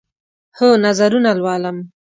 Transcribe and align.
هو، 0.57 0.69
نظرونه 0.85 1.31
لولم 1.39 1.77